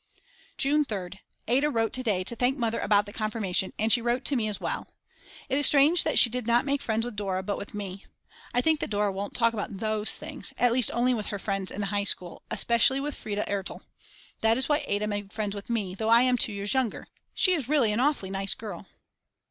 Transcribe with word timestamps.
June 0.57 0.83
3rd. 0.83 1.19
Ada 1.47 1.69
wrote 1.69 1.93
to 1.93 2.01
day 2.01 2.23
to 2.23 2.35
thank 2.35 2.57
Mother 2.57 2.79
about 2.79 3.05
the 3.05 3.13
confirmation 3.13 3.71
and 3.77 3.91
she 3.91 4.01
wrote 4.01 4.25
to 4.25 4.35
me 4.35 4.47
as 4.47 4.59
well. 4.59 4.87
It 5.47 5.59
is 5.59 5.67
strange 5.67 6.03
that 6.05 6.17
she 6.17 6.27
did 6.27 6.47
not 6.47 6.65
make 6.65 6.81
friends 6.81 7.05
with 7.05 7.15
Dora 7.15 7.43
but 7.43 7.59
with 7.59 7.75
me. 7.75 8.07
I 8.51 8.61
think 8.61 8.79
that 8.79 8.89
Dora 8.89 9.11
won't 9.11 9.35
talk 9.35 9.53
about 9.53 9.77
those 9.77 10.17
things, 10.17 10.55
at 10.57 10.71
least 10.73 10.89
only 10.91 11.13
with 11.13 11.27
her 11.27 11.37
friends 11.37 11.69
in 11.69 11.81
the 11.81 11.85
high 11.93 12.05
school, 12.05 12.41
especially 12.49 12.99
with 12.99 13.13
Frieda 13.13 13.45
Ertl. 13.47 13.81
That 14.39 14.57
is 14.57 14.67
why 14.67 14.83
Ada 14.87 15.05
made 15.05 15.31
friends 15.31 15.53
with 15.53 15.69
me, 15.69 15.93
though 15.93 16.09
I 16.09 16.23
am 16.23 16.35
2 16.35 16.51
years 16.51 16.73
younger. 16.73 17.05
She 17.35 17.53
is 17.53 17.69
really 17.69 17.91
an 17.93 17.99
awfully 17.99 18.31
nice 18.31 18.55
girl. 18.55 18.87